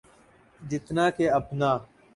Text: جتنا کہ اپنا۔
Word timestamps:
جتنا 0.69 1.09
کہ 1.09 1.29
اپنا۔ 1.31 1.71